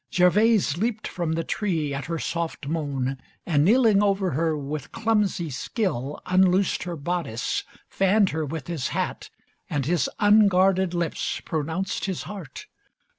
[0.11, 5.51] Gervase leapt from the tree at her soft moan, And kneeling over her, with clumsy
[5.51, 9.29] skill Unloosed her bodice, fanned her with his hat,
[9.69, 12.65] And his unguarded lips pronounced his heart.